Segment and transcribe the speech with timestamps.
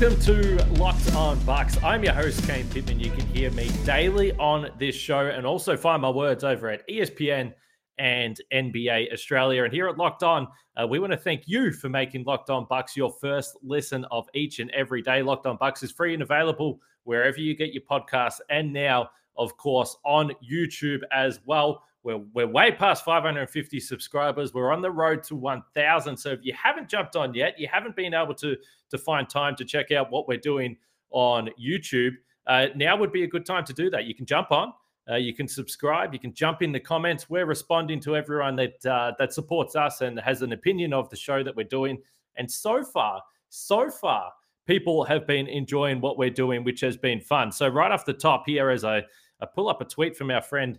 [0.00, 1.76] Welcome to Locked On Bucks.
[1.84, 2.98] I'm your host, Kane Pitman.
[2.98, 6.88] You can hear me daily on this show and also find my words over at
[6.88, 7.52] ESPN
[7.98, 9.64] and NBA Australia.
[9.64, 12.64] And here at Locked On, uh, we want to thank you for making Locked On
[12.70, 15.20] Bucks your first listen of each and every day.
[15.20, 19.54] Locked On Bucks is free and available wherever you get your podcasts and now, of
[19.58, 21.82] course, on YouTube as well.
[22.02, 24.54] We're, we're way past 550 subscribers.
[24.54, 26.16] We're on the road to 1,000.
[26.16, 28.56] So if you haven't jumped on yet, you haven't been able to,
[28.90, 30.76] to find time to check out what we're doing
[31.10, 32.12] on YouTube,
[32.46, 34.04] uh, now would be a good time to do that.
[34.04, 34.72] You can jump on,
[35.10, 37.28] uh, you can subscribe, you can jump in the comments.
[37.28, 41.16] We're responding to everyone that uh, that supports us and has an opinion of the
[41.16, 41.98] show that we're doing.
[42.36, 44.32] And so far, so far,
[44.66, 47.52] people have been enjoying what we're doing, which has been fun.
[47.52, 48.98] So right off the top here, as I,
[49.40, 50.78] I pull up a tweet from our friend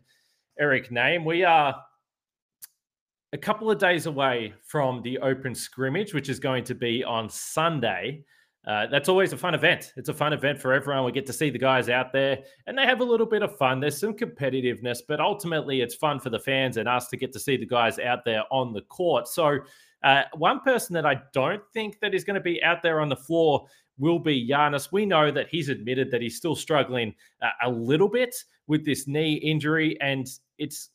[0.61, 1.25] Eric Nehm.
[1.25, 1.75] We are
[3.33, 7.29] a couple of days away from the open scrimmage, which is going to be on
[7.29, 8.23] Sunday.
[8.67, 9.91] Uh, that's always a fun event.
[9.97, 11.03] It's a fun event for everyone.
[11.03, 13.57] We get to see the guys out there and they have a little bit of
[13.57, 13.79] fun.
[13.79, 17.39] There's some competitiveness, but ultimately it's fun for the fans and us to get to
[17.39, 19.27] see the guys out there on the court.
[19.27, 19.57] So,
[20.03, 23.09] uh, one person that I don't think that is going to be out there on
[23.09, 23.67] the floor
[24.01, 24.91] will be Giannis.
[24.91, 28.35] We know that he's admitted that he's still struggling uh, a little bit
[28.67, 30.27] with this knee injury, and
[30.61, 30.89] it's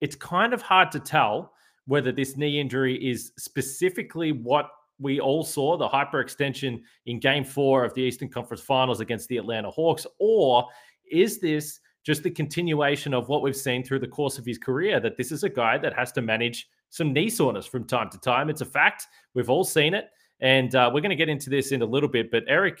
[0.00, 1.52] it's kind of hard to tell
[1.86, 7.84] whether this knee injury is specifically what we all saw the hyperextension in game four
[7.84, 10.66] of the Eastern Conference Finals against the Atlanta Hawks, or
[11.10, 15.00] is this just the continuation of what we've seen through the course of his career?
[15.00, 18.18] That this is a guy that has to manage some knee soreness from time to
[18.18, 18.50] time.
[18.50, 19.06] It's a fact.
[19.34, 20.06] We've all seen it.
[20.40, 22.30] And uh, we're going to get into this in a little bit.
[22.30, 22.80] But Eric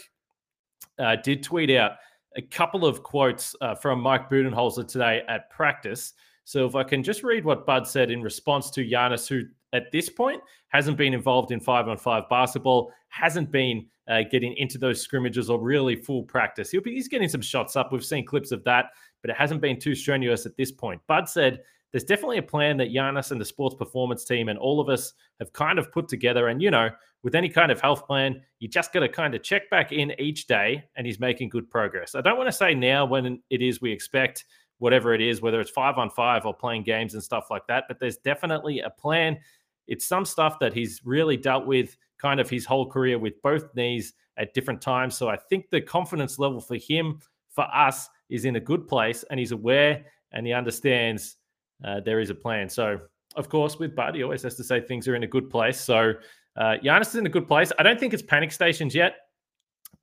[0.98, 1.92] uh, did tweet out
[2.36, 6.12] a couple of quotes uh, from Mike Budenholzer today at practice.
[6.44, 9.42] So if I can just read what Bud said in response to Giannis, who
[9.72, 14.54] at this point hasn't been involved in five on five basketball, hasn't been uh, getting
[14.56, 16.70] into those scrimmages or really full practice.
[16.70, 17.92] Be, he's getting some shots up.
[17.92, 18.86] We've seen clips of that,
[19.22, 21.00] but it hasn't been too strenuous at this point.
[21.06, 21.60] Bud said
[21.92, 25.12] there's definitely a plan that Giannis and the sports performance team and all of us
[25.38, 26.48] have kind of put together.
[26.48, 26.90] And, you know,
[27.22, 30.12] with any kind of health plan, you just got to kind of check back in
[30.18, 32.14] each day and he's making good progress.
[32.14, 34.44] I don't want to say now when it is we expect
[34.78, 37.84] whatever it is, whether it's five on five or playing games and stuff like that,
[37.88, 39.38] but there's definitely a plan.
[39.86, 43.74] It's some stuff that he's really dealt with kind of his whole career with both
[43.74, 45.16] knees at different times.
[45.16, 47.20] So I think the confidence level for him,
[47.50, 51.36] for us, is in a good place and he's aware and he understands
[51.84, 52.68] uh, there is a plan.
[52.68, 53.00] So,
[53.36, 55.80] of course, with Bud, he always has to say things are in a good place.
[55.80, 56.14] So,
[56.60, 57.72] uh, Giannis is in a good place.
[57.78, 59.16] I don't think it's panic stations yet.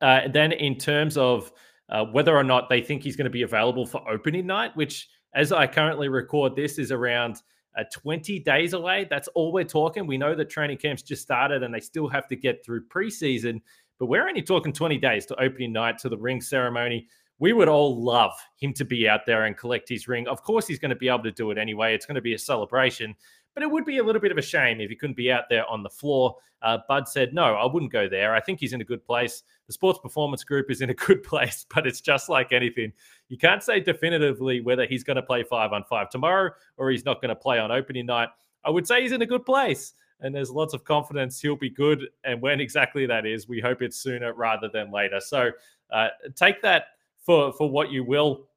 [0.02, 1.52] Uh, then, in terms of
[1.90, 5.08] uh, whether or not they think he's going to be available for opening night, which,
[5.36, 7.44] as I currently record this, is around
[7.78, 9.06] uh, 20 days away.
[9.08, 10.08] That's all we're talking.
[10.08, 13.62] We know that training camps just started and they still have to get through preseason,
[14.00, 17.08] but we're only talking 20 days to opening night to the ring ceremony
[17.40, 20.28] we would all love him to be out there and collect his ring.
[20.28, 21.94] Of course, he's going to be able to do it anyway.
[21.94, 23.16] It's going to be a celebration,
[23.58, 25.46] but it would be a little bit of a shame if he couldn't be out
[25.50, 26.36] there on the floor.
[26.62, 28.36] Uh, Bud said, No, I wouldn't go there.
[28.36, 29.42] I think he's in a good place.
[29.66, 32.94] The sports performance group is in a good place, but it's just like anything.
[33.30, 37.04] You can't say definitively whether he's going to play five on five tomorrow or he's
[37.04, 38.30] not going to play on opening night.
[38.64, 41.72] I would say he's in a good place and there's lots of confidence he'll be
[41.72, 42.10] good.
[42.26, 45.20] And when exactly that is, we hope it's sooner rather than later.
[45.20, 45.50] So
[45.90, 46.90] uh, take that
[47.26, 48.50] for for what you will.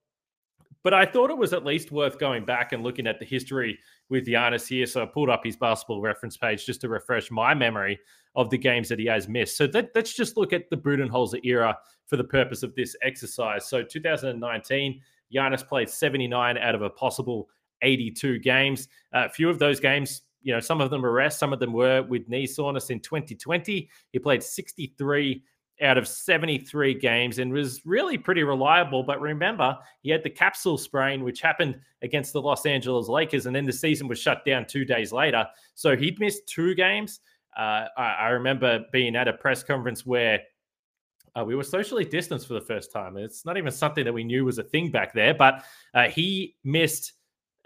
[0.82, 3.78] But I thought it was at least worth going back and looking at the history
[4.08, 4.86] with Giannis here.
[4.86, 7.98] So I pulled up his basketball reference page just to refresh my memory
[8.34, 9.56] of the games that he has missed.
[9.56, 13.68] So that, let's just look at the Budenholzer era for the purpose of this exercise.
[13.68, 15.00] So 2019,
[15.34, 17.48] Giannis played 79 out of a possible
[17.82, 18.88] 82 games.
[19.12, 21.72] A few of those games, you know, some of them were rest, some of them
[21.72, 23.88] were with knee soreness in 2020.
[24.12, 25.42] He played 63
[25.82, 29.02] out of 73 games and was really pretty reliable.
[29.02, 33.54] But remember, he had the capsule sprain, which happened against the Los Angeles Lakers, and
[33.54, 35.46] then the season was shut down two days later.
[35.74, 37.20] So he'd missed two games.
[37.56, 40.40] Uh, I, I, remember being at a press conference where
[41.34, 43.16] uh, we were socially distanced for the first time.
[43.16, 46.56] It's not even something that we knew was a thing back there, but uh, he
[46.64, 47.14] missed.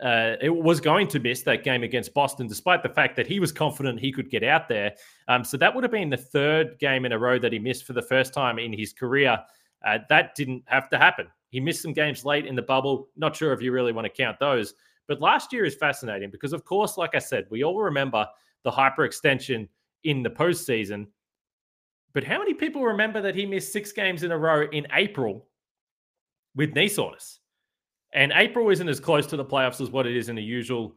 [0.03, 3.39] Uh, it was going to miss that game against Boston, despite the fact that he
[3.39, 4.93] was confident he could get out there.
[5.29, 7.85] Um, so that would have been the third game in a row that he missed
[7.85, 9.39] for the first time in his career.
[9.87, 11.29] Uh, that didn't have to happen.
[11.51, 13.09] He missed some games late in the bubble.
[13.17, 14.75] Not sure if you really want to count those.
[15.07, 18.27] But last year is fascinating because, of course, like I said, we all remember
[18.65, 19.69] the hyperextension
[20.03, 21.07] in the postseason.
[22.15, 25.47] But how many people remember that he missed six games in a row in April
[26.57, 27.41] with knee soreness?
[28.15, 30.97] And April isn't as close to the playoffs as what it is in a usual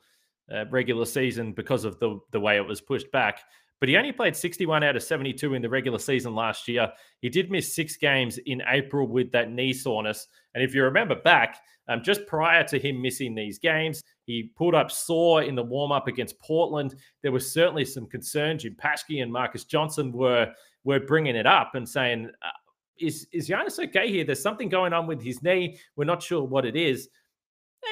[0.54, 3.40] uh, regular season because of the, the way it was pushed back.
[3.80, 6.92] But he only played 61 out of 72 in the regular season last year.
[7.22, 10.28] He did miss six games in April with that knee soreness.
[10.56, 14.74] And if you remember back, um, just prior to him missing these games, he pulled
[14.74, 16.96] up sore in the warm up against Portland.
[17.22, 18.58] There was certainly some concern.
[18.58, 20.52] Jim Paschke and Marques Johnson were
[20.84, 22.30] were bringing it up and saying,
[23.00, 24.24] "Is is Giannis okay here?
[24.24, 25.80] There's something going on with his knee.
[25.96, 27.10] We're not sure what it is."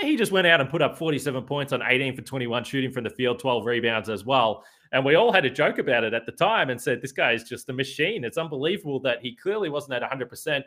[0.01, 2.91] Eh, he just went out and put up 47 points on 18 for 21 shooting
[2.91, 4.63] from the field, 12 rebounds as well.
[4.91, 7.33] And we all had a joke about it at the time and said, this guy
[7.33, 8.23] is just a machine.
[8.23, 10.63] It's unbelievable that he clearly wasn't at 100%,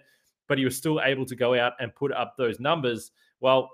[0.49, 3.11] but he was still able to go out and put up those numbers.
[3.41, 3.71] Well,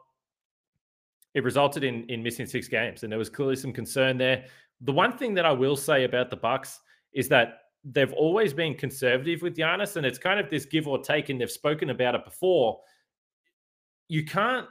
[1.35, 4.45] it resulted in, in missing six games, and there was clearly some concern there.
[4.81, 6.81] The one thing that I will say about the Bucks
[7.13, 10.99] is that they've always been conservative with Giannis, and it's kind of this give or
[10.99, 12.81] take, and they've spoken about it before.
[14.09, 14.67] You can't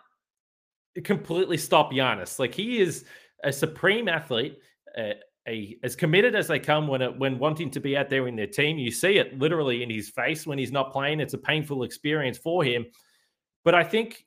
[1.03, 2.39] completely stop Giannis.
[2.39, 3.05] Like he is
[3.43, 4.57] a supreme athlete,
[4.97, 5.13] uh,
[5.47, 8.35] a, as committed as they come when it, when wanting to be out there in
[8.35, 8.77] their team.
[8.77, 11.19] You see it literally in his face when he's not playing.
[11.19, 12.85] It's a painful experience for him.
[13.65, 14.25] But I think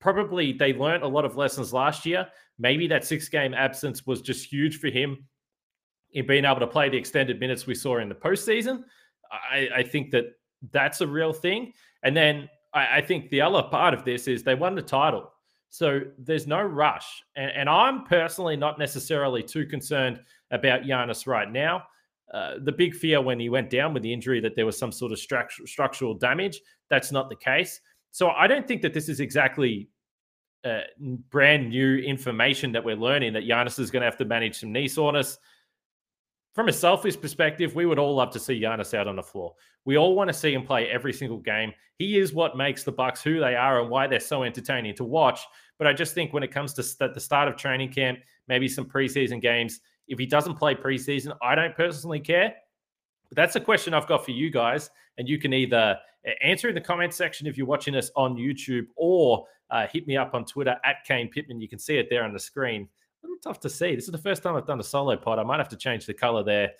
[0.00, 2.28] probably they learned a lot of lessons last year.
[2.58, 5.24] Maybe that six game absence was just huge for him
[6.22, 8.84] being able to play the extended minutes we saw in the postseason.
[9.30, 10.26] I, I think that
[10.70, 11.72] that's a real thing.
[12.02, 15.30] And then I, I think the other part of this is they won the title.
[15.70, 17.22] So there's no rush.
[17.34, 20.20] And, and, I'm personally not necessarily too concerned
[20.52, 21.82] about Giannis right now.
[22.32, 24.92] Uh, the big fear when he went down with the injury that there was some
[24.92, 26.60] sort of struct- structural damage.
[26.90, 27.80] That's not the case.
[28.12, 29.88] So I don't think that this is exactly
[30.64, 30.82] uh,
[31.30, 34.72] brand new information that we're learning that Giannis is going to have to manage some
[34.72, 35.38] knee soreness
[36.54, 39.54] from a selfish perspective, we would all love to see Giannis out on the floor.
[39.84, 41.72] We all want to see him play every single game.
[41.98, 45.04] He is what makes the Bucks who they are and why they're so entertaining to
[45.04, 45.40] watch.
[45.78, 48.68] But I just think when it comes to st- the start of training camp, maybe
[48.68, 52.54] some preseason games, if he doesn't play preseason, I don't personally care.
[53.28, 55.98] But that's a question I've got for you guys, and you can either
[56.40, 60.16] answer in the comment section if you're watching us on YouTube, or uh, hit me
[60.16, 61.60] up on Twitter at Kane Pitman.
[61.60, 62.88] You can see it there on the screen
[63.26, 63.94] little tough to see.
[63.94, 65.38] This is the first time I've done a solo pod.
[65.38, 66.72] I might have to change the color there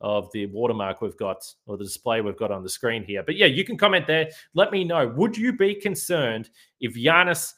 [0.00, 3.22] of the watermark we've got or the display we've got on the screen here.
[3.22, 4.28] But yeah, you can comment there.
[4.54, 5.08] Let me know.
[5.16, 6.50] Would you be concerned
[6.80, 7.52] if Giannis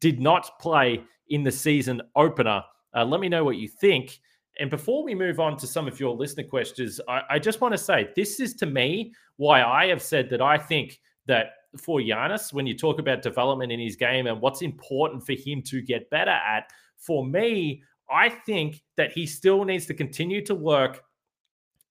[0.00, 2.62] did not play in the season opener?
[2.96, 4.18] Uh, let me know what you think.
[4.58, 7.72] And before we move on to some of your listener questions, I, I just want
[7.72, 12.00] to say this is to me why I have said that I think that for
[12.00, 15.80] Giannis, when you talk about development in his game and what's important for him to
[15.80, 21.02] get better at, for me, I think that he still needs to continue to work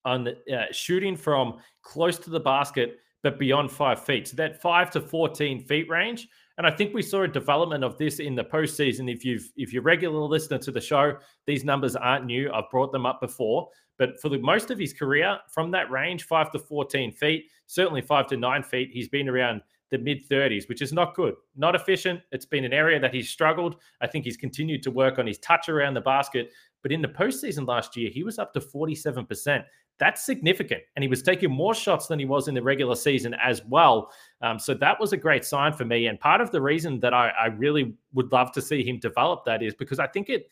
[0.05, 4.27] on the, uh, shooting from close to the basket, but beyond five feet.
[4.27, 6.27] So that five to 14 feet range.
[6.57, 9.11] And I think we saw a development of this in the postseason.
[9.11, 12.51] If you've if you're regular listener to the show, these numbers aren't new.
[12.51, 13.69] I've brought them up before.
[13.97, 18.01] But for the most of his career, from that range, five to 14 feet, certainly
[18.01, 21.75] five to nine feet, he's been around the mid 30s, which is not good, not
[21.75, 22.21] efficient.
[22.31, 23.77] It's been an area that he's struggled.
[24.01, 26.51] I think he's continued to work on his touch around the basket.
[26.81, 29.63] But in the postseason last year, he was up to 47%.
[29.99, 30.81] That's significant.
[30.95, 34.11] And he was taking more shots than he was in the regular season as well.
[34.41, 36.07] Um, so that was a great sign for me.
[36.07, 39.43] And part of the reason that I, I really would love to see him develop
[39.45, 40.49] that is because I think it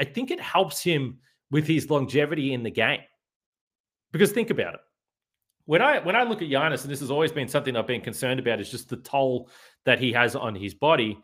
[0.00, 1.18] I think it helps him
[1.50, 3.00] with his longevity in the game.
[4.10, 4.80] Because think about it
[5.66, 8.00] when I when I look at Giannis, and this has always been something I've been
[8.00, 9.48] concerned about, is just the toll
[9.84, 11.18] that he has on his body.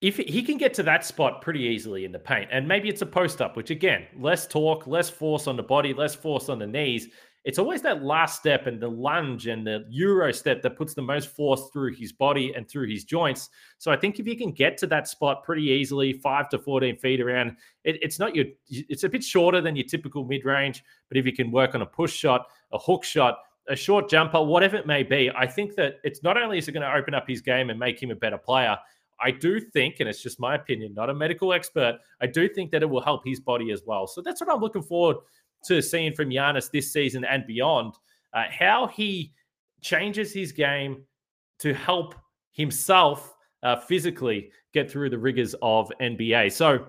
[0.00, 3.02] If he can get to that spot pretty easily in the paint, and maybe it's
[3.02, 6.60] a post up, which again, less torque, less force on the body, less force on
[6.60, 7.08] the knees,
[7.48, 11.00] it's always that last step and the lunge and the euro step that puts the
[11.00, 13.48] most force through his body and through his joints.
[13.78, 16.98] So I think if you can get to that spot pretty easily, five to 14
[16.98, 20.84] feet around, it, it's not your, it's a bit shorter than your typical mid range.
[21.08, 24.42] But if you can work on a push shot, a hook shot, a short jumper,
[24.42, 27.14] whatever it may be, I think that it's not only is it going to open
[27.14, 28.76] up his game and make him a better player.
[29.20, 32.70] I do think, and it's just my opinion, not a medical expert, I do think
[32.72, 34.06] that it will help his body as well.
[34.06, 35.16] So that's what I'm looking forward
[35.66, 37.94] to seeing from Giannis this season and beyond.
[38.32, 39.32] uh, how he
[39.80, 41.04] changes his game
[41.58, 42.14] to help
[42.52, 46.52] himself uh, physically get through the rigors of NBA.
[46.52, 46.86] So,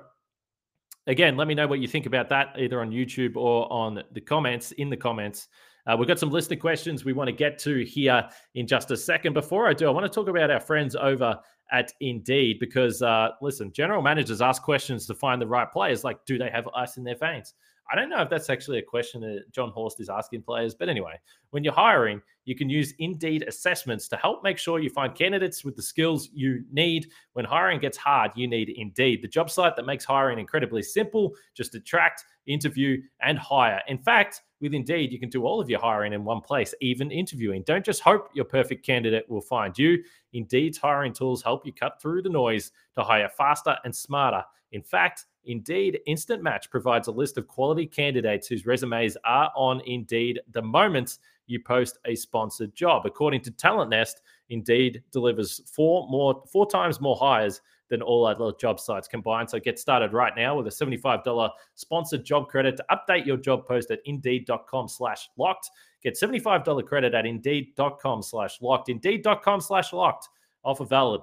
[1.08, 4.22] again, let me know what you think about that either on YouTube or on the
[4.22, 5.48] comments in the comments.
[5.88, 8.98] Uh, we've got some listener questions we want to get to here in just a
[8.98, 9.34] second.
[9.34, 11.40] Before I do, I want to talk about our friends over
[11.72, 16.24] at Indeed because, uh, listen, general managers ask questions to find the right players, like
[16.26, 17.54] do they have ice in their veins?
[17.92, 20.90] I don't know if that's actually a question that Jon Horst is asking players, but
[20.90, 21.20] anyway,
[21.50, 25.66] when you're hiring, you can use Indeed assessments to help make sure you find candidates
[25.66, 27.08] with the skills you need.
[27.34, 31.34] When hiring gets hard, you need Indeed, the job site that makes hiring incredibly simple.
[31.56, 33.82] Just attract, interview, and hire.
[33.88, 37.12] In fact, with Indeed, you can do all of your hiring in one place, even
[37.12, 37.64] interviewing.
[37.66, 40.04] Don't just hope your perfect candidate will find you.
[40.34, 44.44] Indeed's hiring tools help you cut through the noise to hire faster and smarter.
[44.72, 49.82] In fact, Indeed Instant Match provides a list of quality candidates whose resumes are on
[49.86, 53.06] Indeed the moment you post a sponsored job.
[53.06, 58.52] According to Talent Nest, Indeed delivers four more four times more hires than all other
[58.60, 59.50] job sites combined.
[59.50, 63.66] So get started right now with a $75 sponsored job credit to update your job
[63.66, 65.72] post at indeed.com slash locked.
[66.04, 68.90] Get $75 credit at indeed.com slash locked.
[68.90, 70.30] Indeed.com slash locked.
[70.64, 71.22] Offer valid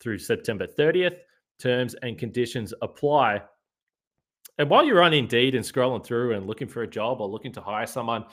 [0.00, 1.16] through September 30th.
[1.58, 3.42] Terms and conditions apply.
[4.58, 7.52] And while you're on Indeed and scrolling through and looking for a job or looking
[7.52, 8.24] to hire someone,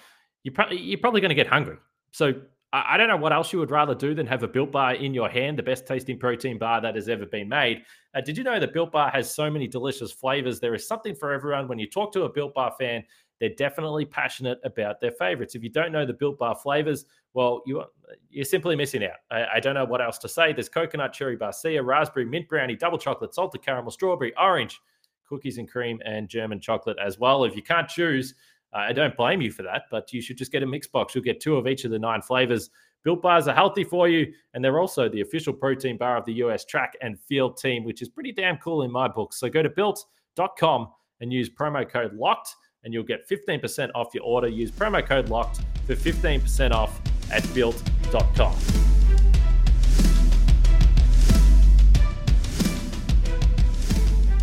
[0.43, 1.77] you're probably, you're probably going to get hungry.
[2.11, 2.33] So
[2.73, 4.95] I, I don't know what else you would rather do than have a Built Bar
[4.95, 7.83] in your hand, the best tasting protein bar that has ever been made.
[8.13, 10.59] Uh, did you know that Built Bar has so many delicious flavors?
[10.59, 11.67] There is something for everyone.
[11.67, 13.03] When you talk to a Built Bar fan,
[13.39, 15.55] they're definitely passionate about their favorites.
[15.55, 17.83] If you don't know the Built Bar flavors, well, you
[18.29, 19.17] you're simply missing out.
[19.31, 20.53] I, I, don't know what else to say.
[20.53, 24.79] There's coconut, cherry barcia, raspberry, mint brownie, double chocolate, salted caramel, strawberry, orange,
[25.27, 27.43] cookies and cream, and German chocolate as well.
[27.43, 28.35] If you can't choose,
[28.73, 31.15] uh, I don't blame you for that, but you should just get a mix box.
[31.15, 32.69] You'll get two of each of the nine flavors.
[33.03, 36.33] Built bars are healthy for you, and they're also the official protein bar of the
[36.35, 39.33] US track and field team, which is pretty damn cool in my book.
[39.33, 40.87] So go to built.com
[41.19, 42.47] and use promo code LOCKED,
[42.83, 44.47] and you'll get 15% off your order.
[44.47, 46.99] Use promo code LOCKED for 15% off
[47.31, 48.92] at built.com.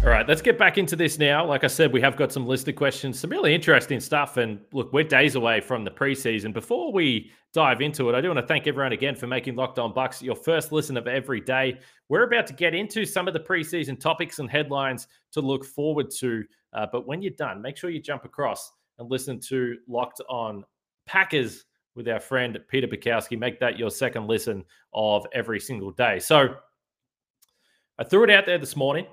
[0.03, 1.45] All right, let's get back into this now.
[1.45, 4.39] Like I said, we have got some listed questions, some really interesting stuff.
[4.39, 6.55] And look, we're days away from the preseason.
[6.55, 9.79] Before we dive into it, I do want to thank everyone again for making Locked
[9.79, 11.79] On Bucks your first listen of every day.
[12.09, 16.11] We're about to get into some of the preseason topics and headlines to look forward
[16.21, 16.45] to.
[16.73, 20.65] Uh, but when you're done, make sure you jump across and listen to Locked On
[21.05, 23.39] Packers with our friend Peter Bukowski.
[23.39, 24.65] Make that your second listen
[24.95, 26.21] of every single day.
[26.21, 26.55] So
[27.99, 29.05] I threw it out there this morning.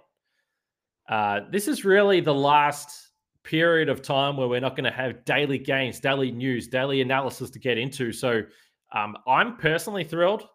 [1.07, 3.09] Uh, this is really the last
[3.43, 7.49] period of time where we're not going to have daily gains, daily news, daily analysis
[7.49, 8.11] to get into.
[8.11, 8.41] So
[8.93, 10.47] um, I'm personally thrilled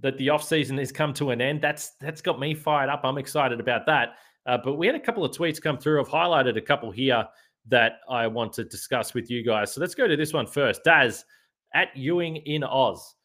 [0.00, 1.60] that the off season has come to an end.
[1.60, 3.02] That's that's got me fired up.
[3.04, 4.14] I'm excited about that.
[4.46, 6.00] Uh, but we had a couple of tweets come through.
[6.00, 7.26] I've highlighted a couple here
[7.68, 9.72] that I want to discuss with you guys.
[9.72, 10.82] So let's go to this one first.
[10.82, 11.24] Daz
[11.74, 13.16] at Ewing in Oz.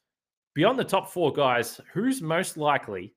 [0.54, 3.16] Beyond the top four guys, who's most likely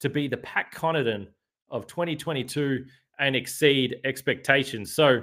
[0.00, 1.26] to be the Pat Connaughton
[1.70, 2.84] of 2022
[3.18, 4.94] and exceed expectations?
[4.94, 5.22] So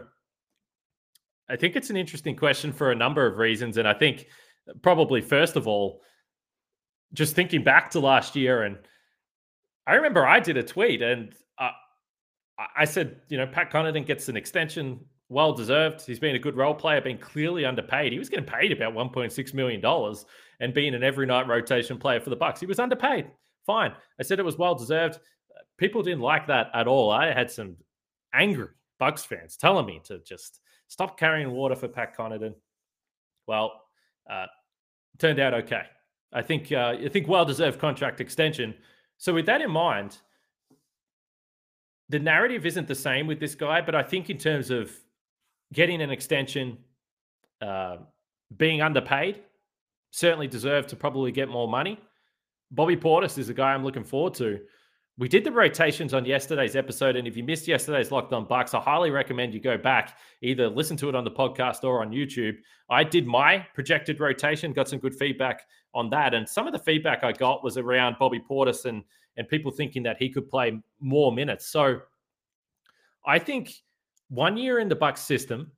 [1.50, 3.78] I think it's an interesting question for a number of reasons.
[3.78, 4.28] And I think
[4.82, 6.02] probably first of all,
[7.14, 8.78] just thinking back to last year, and
[9.88, 11.70] I remember I did a tweet and uh,
[12.76, 15.00] I said, you know, Pat Connaughton gets an extension,
[15.30, 16.06] well deserved.
[16.06, 18.12] He's been a good role player, been clearly underpaid.
[18.12, 20.16] He was getting paid about $1.6 million
[20.60, 22.60] and being an every night rotation player for the Bucks.
[22.60, 23.28] He was underpaid.
[23.66, 23.94] Fine.
[24.20, 25.20] I said it was well deserved
[25.78, 27.12] people didn't like that at all.
[27.12, 27.76] I had some
[28.34, 32.54] angry Bucks fans telling me to just stop carrying water for Pat Connaughton.
[33.48, 33.82] Well,
[34.30, 34.46] uh,
[35.20, 35.84] turned out okay.
[36.34, 38.74] I think uh, I think well deserved contract extension.
[39.18, 40.18] So with that in mind,
[42.10, 44.92] the narrative isn't the same with this guy, but I think in terms of
[45.74, 46.78] getting an extension,
[47.62, 47.98] uh,
[48.58, 49.42] being underpaid,
[50.12, 52.00] certainly deserved to probably get more money.
[52.72, 54.60] Bobby Portis is a guy I'm looking forward to.
[55.18, 58.74] We did the rotations on yesterday's episode, and if you missed yesterday's Locked On Bucks,
[58.74, 62.12] I highly recommend you go back, either listen to it on the podcast or on
[62.12, 62.58] YouTube.
[62.90, 65.62] I did my projected rotation, got some good feedback
[65.94, 69.04] on that, and some of the feedback I got was around Bobby Portis and
[69.38, 71.68] and people thinking that he could play more minutes.
[71.68, 72.00] So
[73.26, 73.74] I think
[74.30, 75.72] one year in the Bucks system,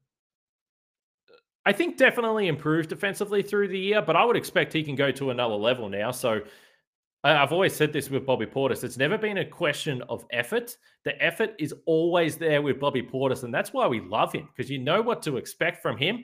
[1.65, 5.11] I think definitely improved defensively through the year, but I would expect he can go
[5.11, 6.11] to another level now.
[6.11, 6.41] So
[7.35, 8.83] I've always said this with Bobby Portis.
[8.83, 10.77] It's never been a question of effort.
[11.03, 14.71] The effort is always there with Bobby Portis, and that's why we love him because
[14.71, 16.23] you know what to expect from him.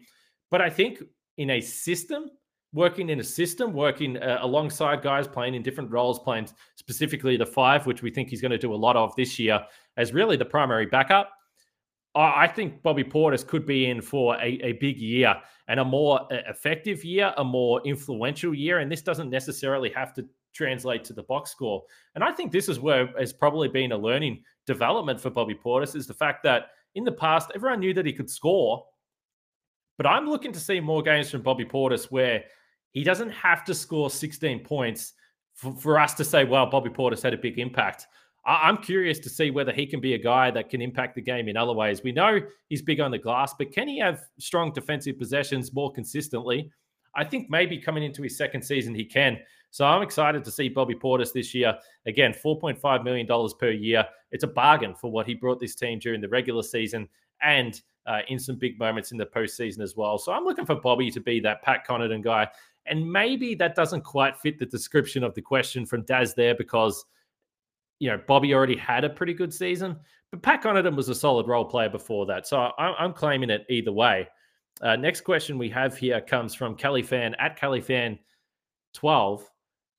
[0.50, 1.04] But I think
[1.38, 2.30] in a system,
[2.74, 7.46] working in a system, working uh, alongside guys playing in different roles, playing specifically the
[7.46, 9.60] five, which we think he's going to do a lot of this year
[9.98, 11.32] as really the primary backup.
[12.16, 15.36] I think Bobby Portis could be in for a, a big year
[15.68, 18.80] and a more uh, effective year, a more influential year.
[18.80, 21.84] And this doesn't necessarily have to translate to the box score.
[22.16, 25.96] And I think this is where has probably been a learning development for Bobby Portis
[25.96, 28.86] is the fact that in the past, everyone knew that he could score.
[29.98, 32.44] But I'm looking to see more games from Bobby Portis where
[32.92, 35.14] he doesn't have to score 16 points
[35.56, 38.08] for, for us to say, well, Bobby Portis had a big impact.
[38.46, 41.22] I, I'm curious to see whether he can be a guy that can impact the
[41.22, 42.02] game in other ways.
[42.04, 45.92] We know he's big on the glass, but can he have strong defensive possessions more
[45.92, 46.72] consistently?
[47.16, 49.38] I think maybe coming into his second season, he can.
[49.74, 51.76] So I'm excited to see Bobby Portis this year.
[52.06, 53.28] Again, $4.5 million
[53.58, 54.06] per year.
[54.30, 57.10] It's a bargain for what he brought this team during the regular season
[57.42, 60.20] and uh, in some big moments in the postseason as well.
[60.20, 62.48] So I'm looking for Bobby to be that Pat Connaughton guy.
[62.86, 67.04] And maybe that doesn't quite fit the description of the question from Daz there because,
[67.98, 69.96] you know, Bobby already had a pretty good season,
[70.30, 72.46] but Pat Connaughton was a solid role player before that.
[72.46, 74.28] So I'm claiming it either way.
[74.84, 78.20] Uh, next question we have here comes from Kelly Fan at Kelly Fan
[78.94, 79.50] 12.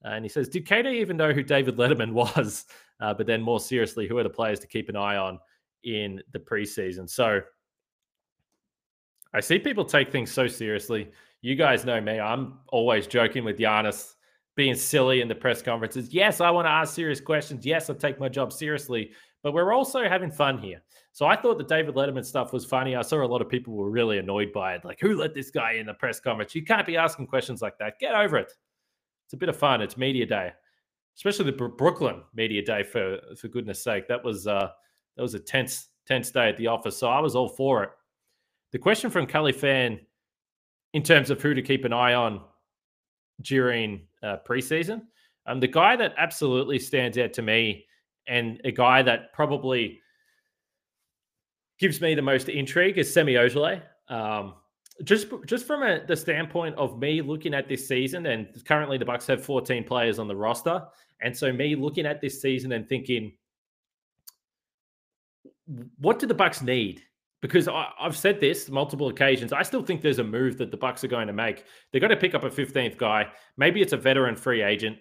[0.04, 2.66] And he says, Did KD even know who David Letterman was?
[3.00, 5.38] Uh, but then more seriously, who are the players to keep an eye on
[5.82, 7.08] in the preseason?
[7.08, 7.40] So
[9.32, 11.10] I see people take things so seriously.
[11.40, 12.20] You guys know me.
[12.20, 14.14] I'm always joking with Giannis,
[14.56, 16.14] being silly in the press conferences.
[16.14, 17.66] Yes, I want to ask serious questions.
[17.66, 19.10] Yes, I take my job seriously,
[19.42, 20.80] but we're also having fun here.
[21.12, 22.96] So I thought the David Letterman stuff was funny.
[22.96, 24.84] I saw a lot of people were really annoyed by it.
[24.84, 26.54] Like, who let this guy in the press conference?
[26.54, 27.98] You can't be asking questions like that.
[27.98, 28.52] Get over it.
[29.26, 29.80] It's a bit of fun.
[29.80, 30.52] It's media day,
[31.16, 32.82] especially the Brooklyn media day.
[32.82, 34.68] For for goodness sake, that was uh
[35.16, 36.96] that was a tense tense day at the office.
[36.96, 37.90] So I was all for it.
[38.72, 40.00] The question from Kelly Fan,
[40.92, 42.40] in terms of who to keep an eye on
[43.40, 45.02] during uh, preseason,
[45.46, 47.86] um, the guy that absolutely stands out to me,
[48.26, 50.00] and a guy that probably
[51.78, 53.82] gives me the most intrigue is Semi Ojeleye.
[54.08, 54.54] Um,
[55.02, 59.04] just just from a, the standpoint of me looking at this season, and currently the
[59.04, 60.84] Bucks have 14 players on the roster,
[61.20, 63.32] and so me looking at this season and thinking,
[65.98, 67.02] what do the Bucks need?
[67.42, 70.76] Because I, have said this multiple occasions, I still think there's a move that the
[70.76, 71.64] Bucks are going to make.
[71.90, 73.26] They're going to pick up a 15th guy.
[73.58, 74.96] Maybe it's a veteran free agent.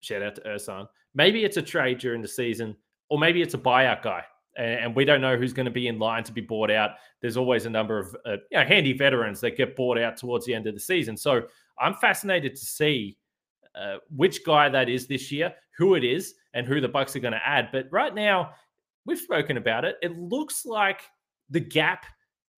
[0.00, 0.86] Shout out to Ersan.
[1.14, 2.74] Maybe it's a trade during the season,
[3.08, 4.24] or maybe it's a buyout guy
[4.56, 6.90] and, we don't know who's going to be in line to be bought out.
[7.20, 10.46] There's always a number of uh, you know, handy veterans that get bought out towards
[10.46, 11.16] the end of the season.
[11.16, 11.42] So
[11.78, 13.16] I'm fascinated to see
[13.74, 17.20] uh, which guy that is this year, who it is, and who the Bucks are
[17.20, 17.68] going to add.
[17.72, 18.50] But right now,
[19.06, 19.96] we've spoken about it.
[20.02, 21.02] It looks like
[21.48, 22.04] the gap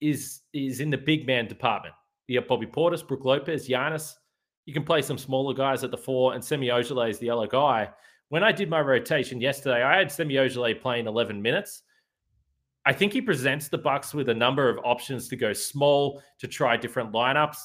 [0.01, 1.93] is is in the big man department.
[2.27, 4.13] You have Bobby Portis, Brook Lopez, Giannis.
[4.65, 7.47] You can play some smaller guys at the four, and Semi Ojeleye is the other
[7.47, 7.89] guy
[8.33, 11.83] when I did my rotation yesterday, I had Semi Ojeleye playing 11 minutes.
[12.83, 16.47] I think he presents the Bucks with a number of options to go small, to
[16.47, 17.57] try different lineups.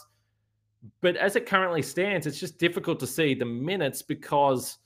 [1.01, 4.77] But as it currently stands, it's just difficult to see the minutes because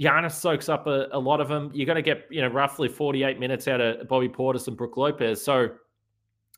[0.00, 1.70] Giannis soaks up a, a lot of them.
[1.72, 4.96] You're going to get, you know, roughly 48 minutes out of Bobby Portis and Brook
[4.96, 5.40] Lopez.
[5.40, 5.68] So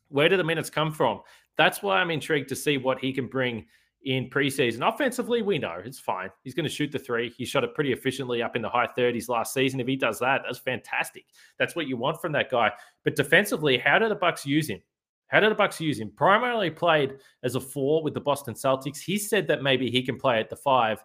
[0.07, 1.21] where do the minutes come from?
[1.55, 3.67] That's why I'm intrigued to see what he can bring
[4.03, 4.87] in preseason.
[4.87, 6.29] Offensively, we know it's fine.
[6.43, 7.29] He's going to shoot the three.
[7.37, 9.79] He shot it pretty efficiently up in the high 30s last season.
[9.79, 11.25] If he does that, that's fantastic.
[11.59, 12.71] That's what you want from that guy.
[13.03, 14.81] But defensively, how do the Bucks use him?
[15.27, 16.11] How do the Bucks use him?
[16.15, 18.99] Primarily played as a four with the Boston Celtics.
[18.99, 21.03] He said that maybe he can play at the five.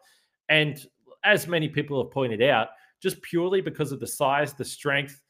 [0.49, 0.85] And
[1.23, 2.69] as many people have pointed out,
[3.01, 5.21] just purely because of the size, the strength,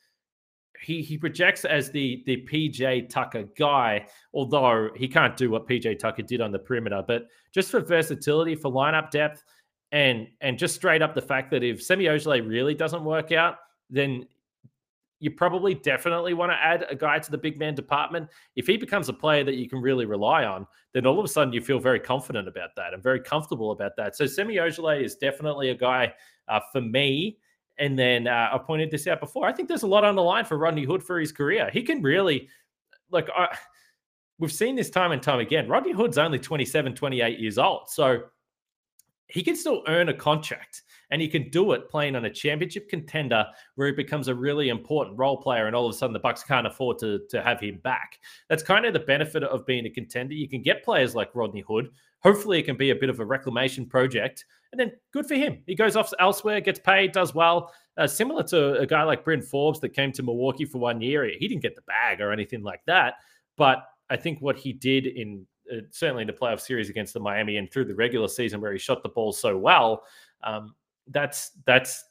[0.80, 5.98] he he projects as the the PJ Tucker guy, although he can't do what PJ
[5.98, 7.02] Tucker did on the perimeter.
[7.06, 9.44] But just for versatility, for lineup depth,
[9.92, 13.56] and and just straight up the fact that if Semi Ojeleye really doesn't work out,
[13.90, 14.26] then
[15.18, 18.28] you probably definitely want to add a guy to the big man department.
[18.54, 21.28] If he becomes a player that you can really rely on, then all of a
[21.28, 24.14] sudden you feel very confident about that and very comfortable about that.
[24.14, 26.12] So Semi Ojeleye is definitely a guy
[26.48, 27.38] uh, for me
[27.78, 29.46] and then uh, I pointed this out before.
[29.46, 31.70] I think there's a lot on the line for Rodney Hood for his career.
[31.72, 32.48] He can really,
[33.10, 33.48] like, uh,
[34.38, 35.68] we've seen this time and time again.
[35.68, 37.88] Rodney Hood's only 27, 28 years old.
[37.88, 38.22] So
[39.28, 42.88] he can still earn a contract and he can do it playing on a championship
[42.88, 46.18] contender where he becomes a really important role player and all of a sudden the
[46.18, 49.86] bucks can't afford to, to have him back that's kind of the benefit of being
[49.86, 53.10] a contender you can get players like rodney hood hopefully it can be a bit
[53.10, 54.44] of a reclamation project
[54.78, 58.42] and then good for him he goes off elsewhere gets paid does well uh, similar
[58.42, 61.62] to a guy like bryn forbes that came to milwaukee for one year he didn't
[61.62, 63.14] get the bag or anything like that
[63.56, 67.20] but i think what he did in uh, certainly in the playoff series against the
[67.20, 70.04] Miami and through the regular season where he shot the ball so well.
[70.42, 70.74] Um,
[71.08, 72.04] that's that's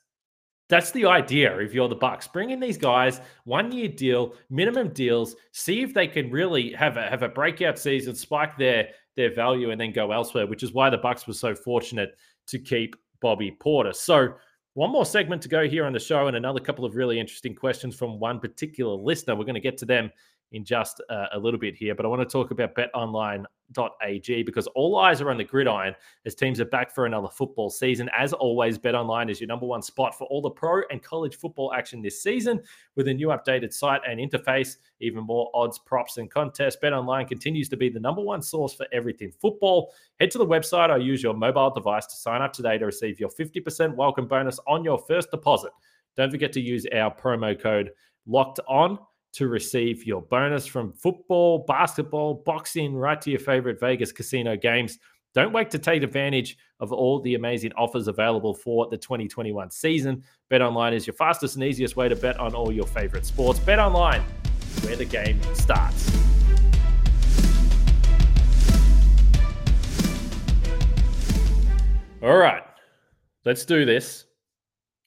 [0.67, 2.27] that's the idea if you're the Bucks.
[2.27, 6.97] Bring in these guys, one year deal, minimum deals, see if they can really have
[6.97, 10.73] a have a breakout season, spike their their value, and then go elsewhere, which is
[10.73, 12.15] why the Bucks were so fortunate
[12.47, 13.95] to keep Bobby Portis.
[13.95, 14.33] So
[14.73, 17.55] one more segment to go here on the show, and another couple of really interesting
[17.55, 19.35] questions from one particular listener.
[19.35, 20.11] We're going to get to them
[20.51, 22.75] in just uh, a little bit here, but I want to talk about
[23.73, 27.69] betonline.ag because all eyes are on the gridiron as teams are back for another football
[27.69, 28.09] season.
[28.17, 31.73] As always, betonline is your number one spot for all the pro and college football
[31.73, 32.61] action this season
[32.95, 36.77] with a new updated site and interface, even more odds, props, and contests.
[36.81, 39.93] BetOnline continues to be the number one source for everything football.
[40.19, 43.19] Head to the website or use your mobile device to sign up today to receive
[43.19, 45.71] your 50% welcome bonus on your first deposit.
[46.15, 47.91] Don't forget to use our promo code
[48.25, 48.97] locked on
[49.35, 54.97] to receive your bonus from football, basketball, boxing, right to your favorite Vegas casino games.
[55.33, 60.23] Don't wait to take advantage of all the amazing offers available for the 2021 season.
[60.49, 63.59] Bet online is your fastest and easiest way to bet on all your favorite sports.
[63.59, 64.21] Bet online,
[64.83, 66.09] where the game starts.
[72.23, 72.63] All right,
[73.43, 74.23] let's do this.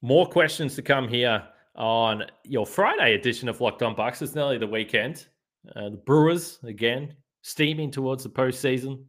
[0.02, 1.42] More questions to come here
[1.78, 4.20] on your Friday edition of Locked On Bucks.
[4.20, 5.26] It's nearly the weekend.
[5.74, 9.04] Uh, the Brewers, again, steaming towards the postseason.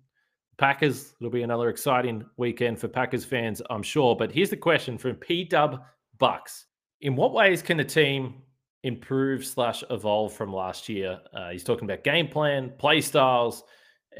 [0.57, 4.15] Packers, it'll be another exciting weekend for Packers fans, I'm sure.
[4.15, 5.83] But here's the question from P Dub
[6.19, 6.67] Bucks.
[7.01, 8.35] In what ways can the team
[8.83, 11.19] improve slash evolve from last year?
[11.33, 13.63] Uh, he's talking about game plan, play styles,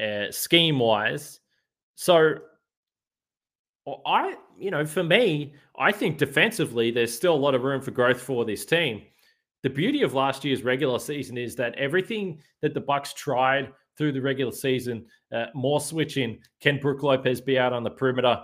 [0.02, 1.40] uh, scheme wise.
[1.94, 2.36] So
[4.06, 7.90] I, you know, for me, I think defensively, there's still a lot of room for
[7.90, 9.02] growth for this team.
[9.62, 14.12] The beauty of last year's regular season is that everything that the Bucks tried through
[14.12, 18.42] the regular season, uh, more switching, can Brook Lopez be out on the perimeter?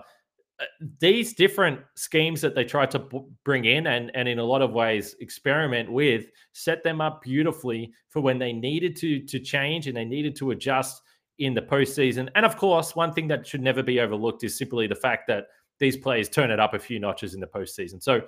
[0.59, 0.65] Uh,
[0.99, 4.63] these different schemes that they tried to b- bring in and, and in a lot
[4.63, 9.85] of ways experiment with set them up beautifully for when they needed to to change
[9.85, 11.03] and they needed to adjust
[11.39, 12.29] in the postseason.
[12.35, 15.47] And of course, one thing that should never be overlooked is simply the fact that
[15.79, 18.01] these players turn it up a few notches in the postseason.
[18.01, 18.21] So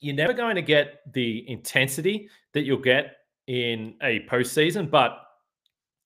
[0.00, 4.90] you're never going to get the intensity that you'll get in a postseason.
[4.90, 5.18] But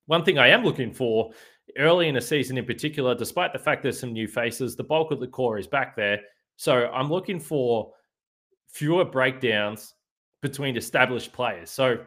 [0.06, 1.32] one thing I am looking for
[1.78, 5.10] early in the season, in particular, despite the fact there's some new faces, the bulk
[5.10, 6.20] of the core is back there.
[6.56, 7.92] So I'm looking for
[8.68, 9.94] fewer breakdowns
[10.40, 11.70] between established players.
[11.70, 11.98] So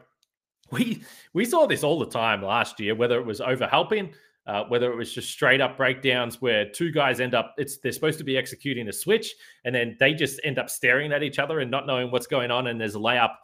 [0.70, 1.02] we
[1.32, 4.12] we saw this all the time last year, whether it was over helping,
[4.46, 7.92] uh, whether it was just straight up breakdowns where two guys end up it's they're
[7.92, 11.38] supposed to be executing a switch and then they just end up staring at each
[11.38, 13.34] other and not knowing what's going on, and there's a layup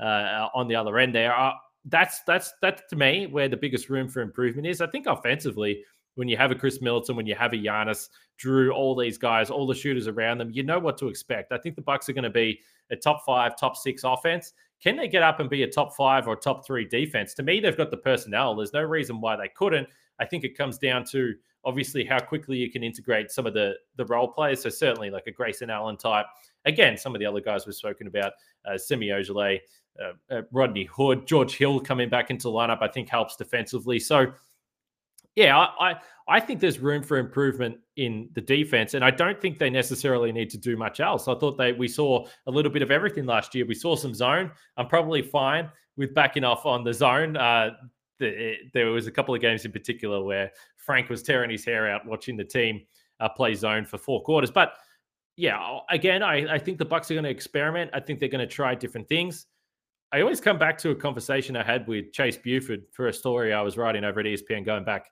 [0.00, 1.36] uh, on the other end there.
[1.38, 1.52] Uh,
[1.86, 4.80] that's that's that's to me where the biggest room for improvement is.
[4.80, 5.82] I think offensively,
[6.14, 8.08] when you have a Khris Middleton, when you have a Giannis,
[8.42, 11.52] Jrue, all these guys, all the shooters around them, you know what to expect.
[11.52, 14.52] I think the Bucks are going to be a top five, top six offense.
[14.82, 17.34] Can they get up and be a top five or top three defense?
[17.34, 18.56] To me, they've got the personnel.
[18.56, 19.88] There's no reason why they couldn't.
[20.18, 23.74] I think it comes down to obviously how quickly you can integrate some of the
[23.96, 24.62] the role players.
[24.62, 26.26] So certainly like a Grayson Allen type.
[26.64, 28.32] Again, some of the other guys we've spoken about,
[28.64, 29.60] uh, Semi Ojeleye,
[30.02, 33.98] uh, uh, Rodney Hood, George Hill coming back into lineup, I think helps defensively.
[33.98, 34.32] So
[35.34, 35.96] yeah, I, I,
[36.28, 40.32] I think there's room for improvement in the defense, and I don't think they necessarily
[40.32, 41.28] need to do much else.
[41.28, 43.66] I thought they we saw a little bit of everything last year.
[43.66, 44.50] We saw some zone.
[44.76, 47.36] I'm probably fine with backing off on the zone.
[47.36, 47.70] Uh,
[48.18, 51.90] the, there was a couple of games in particular where Frank was tearing his hair
[51.90, 52.82] out watching the team
[53.20, 54.50] uh, play zone for four quarters.
[54.50, 54.74] But
[55.36, 57.90] yeah, again, I, I think the Bucks are going to experiment.
[57.94, 59.46] I think they're going to try different things.
[60.12, 63.54] I always come back to a conversation I had with Chase Buford for a story
[63.54, 65.06] I was writing over at ESPN going back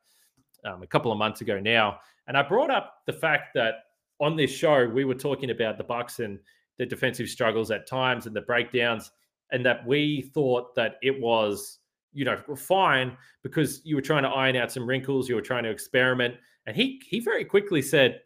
[0.66, 3.76] um, a couple of months ago now, and I brought up the fact that
[4.20, 6.38] on this show we were talking about the Bucks and
[6.78, 9.10] the defensive struggles at times and the breakdowns,
[9.52, 11.78] and that we thought that it was
[12.12, 15.64] you know fine because you were trying to iron out some wrinkles, you were trying
[15.64, 16.34] to experiment,
[16.66, 18.20] and he he very quickly said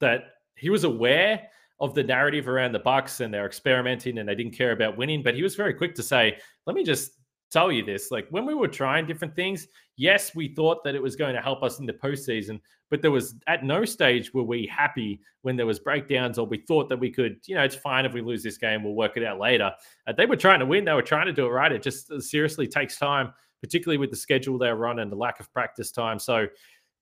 [0.00, 1.48] that he was aware
[1.82, 5.22] of the narrative around the Bucks and they're experimenting and they didn't care about winning,
[5.22, 7.18] but he was very quick to say, "Let me just
[7.52, 8.10] tell you this.
[8.10, 11.40] Like when we were trying different things, yes, we thought that it was going to
[11.40, 15.56] help us in the postseason, but there was at no stage were we happy when
[15.56, 18.22] there was breakdowns or we thought that we could, you know, it's fine if we
[18.22, 19.70] lose this game, we'll work it out later.
[20.06, 21.72] Uh, they were trying to win, they were trying to do it right.
[21.72, 25.38] It just uh, seriously takes time, particularly with the schedule they're on and the lack
[25.38, 26.18] of practice time.
[26.18, 26.46] So,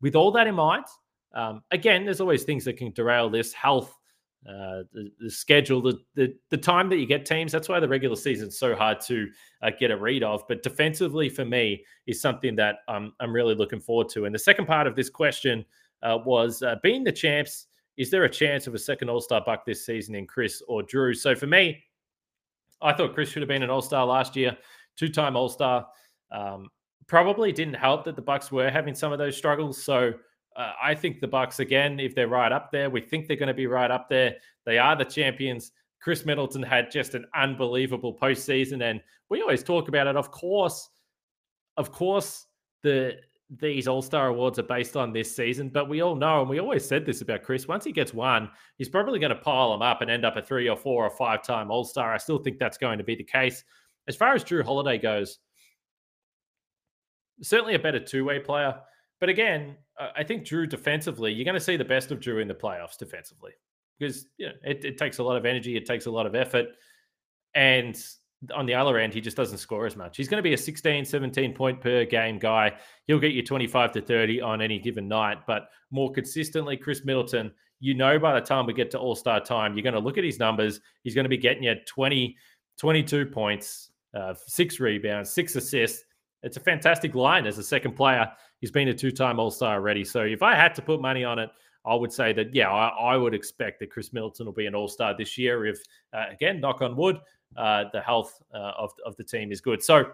[0.03, 0.87] with all that in mind,
[1.35, 3.95] um, again, there's always things that can derail this health.
[4.49, 7.53] Uh, the, the, schedule, the, the, the time that you get teams.
[7.53, 9.29] That's why the regular season is so hard to
[9.61, 10.45] uh, get a read of.
[10.49, 14.25] But defensively, for me, is something that um, I'm really looking forward to.
[14.25, 15.63] And the second part of this question
[16.03, 17.67] uh, was uh, being the champs.
[17.99, 20.83] Is there a chance of a second All Star buck this season in Khris or
[20.83, 21.15] Jrue?
[21.15, 21.83] So for me,
[22.81, 24.57] I thought Khris should have been an All Star last year,
[24.97, 25.87] two time All Star.
[26.33, 26.71] Um,
[27.07, 29.83] probably didn't help that the Bucks were having some of those struggles.
[29.83, 30.15] So
[30.57, 33.49] uh, I think the Bucks again, if they're right up there, we think they're going
[33.49, 34.37] to be right up there.
[34.67, 35.73] They are the champions.
[36.01, 40.17] Khris Middleton had just an unbelievable postseason, and we always talk about it.
[40.17, 40.89] Of course,
[41.77, 42.47] of course,
[42.83, 43.17] the
[43.59, 46.61] these All Star awards are based on this season, but we all know, and we
[46.61, 47.67] always said this about Khris.
[47.67, 50.43] Once he gets one, he's probably going to pile them up and end up a
[50.43, 52.15] three or four or five time All Star.
[52.15, 53.65] I still think that's going to be the case.
[54.09, 55.39] As far as Jrue Holiday goes,
[57.43, 58.81] certainly a better two way player.
[59.21, 59.77] But again,
[60.17, 62.97] I think Jrue defensively, you're going to see the best of Jrue in the playoffs
[62.97, 63.53] defensively
[63.99, 66.35] because you know, it, it takes a lot of energy, it takes a lot of
[66.35, 66.69] effort.
[67.55, 68.03] And
[68.55, 70.17] on the other end, he just doesn't score as much.
[70.17, 72.73] He's going to be a 16, 17 point per game guy.
[73.07, 77.53] He'll get you 25 to 30 on any given night, but more consistently, Khris Middleton,
[77.81, 80.17] you know, by the time we get to All Star time, you're going to look
[80.17, 80.81] at his numbers.
[81.03, 82.37] He's going to be getting you 20,
[82.79, 86.05] 22 points, uh, six rebounds, six assists.
[86.43, 88.31] It's a fantastic line as a second player.
[88.61, 90.05] He's been a two time All Star already.
[90.05, 91.51] So if I had to put money on it,
[91.85, 94.75] I would say that, yeah, I, I would expect that Khris Middleton will be an
[94.75, 97.19] All Star this year if, uh, again, knock on wood,
[97.57, 99.83] uh, the health uh, of, of the team is good.
[99.83, 100.13] So,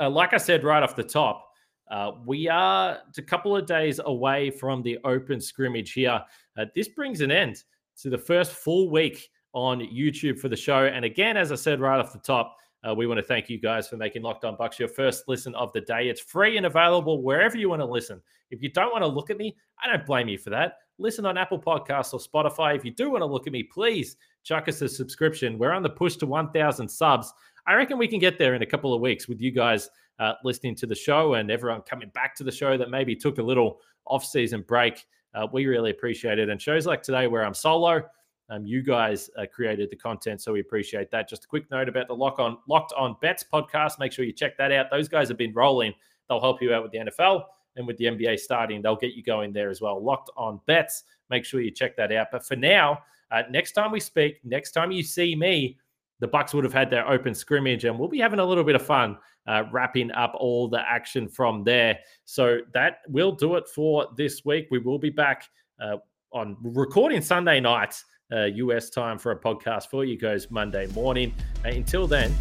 [0.00, 1.52] uh, like I said right off the top,
[1.90, 6.22] uh, we are a couple of days away from the open scrimmage here.
[6.56, 7.64] Uh, this brings an end
[8.02, 10.84] to the first full week on YouTube for the show.
[10.84, 13.58] And again, as I said right off the top, uh, we want to thank you
[13.58, 16.08] guys for making Locked On Bucks your first listen of the day.
[16.08, 18.22] It's free and available wherever you want to listen.
[18.50, 20.74] If you don't want to look at me, I don't blame you for that.
[20.98, 22.76] Listen on Apple Podcasts or Spotify.
[22.76, 25.58] If you do want to look at me, please chuck us a subscription.
[25.58, 27.32] We're on the push to 1,000 subs.
[27.66, 30.34] I reckon we can get there in a couple of weeks with you guys uh,
[30.44, 33.42] listening to the show and everyone coming back to the show that maybe took a
[33.42, 35.04] little off-season break.
[35.34, 36.48] Uh, we really appreciate it.
[36.48, 38.02] And shows like today, where I'm solo,
[38.50, 41.28] um, you guys uh, created the content, so we appreciate that.
[41.28, 43.98] Just a quick note about the Lock On Locked On Bets podcast.
[43.98, 44.86] Make sure you check that out.
[44.90, 45.92] Those guys have been rolling.
[46.28, 47.44] They'll help you out with the NFL
[47.76, 48.80] and with the NBA starting.
[48.80, 50.02] They'll get you going there as well.
[50.02, 51.04] Locked On Bets.
[51.30, 52.28] Make sure you check that out.
[52.32, 55.78] But for now, uh, next time we speak, next time you see me,
[56.20, 58.74] the Bucks would have had their open scrimmage, and we'll be having a little bit
[58.74, 61.98] of fun uh, wrapping up all the action from there.
[62.24, 64.68] So that will do it for this week.
[64.70, 65.44] We will be back
[65.80, 65.98] uh,
[66.32, 71.34] on recording Sunday nights uh, US time for a podcast for you guys Monday morning.
[71.64, 72.34] Uh, until then,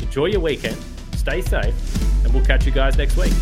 [0.00, 0.76] enjoy your weekend,
[1.16, 3.32] stay safe, and we'll catch you guys next week.